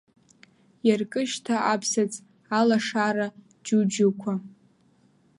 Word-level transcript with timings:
Иаркы 0.87 1.21
шьҭа 1.31 1.55
аԥсаӡ, 1.73 2.13
алашара 2.57 3.27
џьуџьуқәа. 3.65 4.33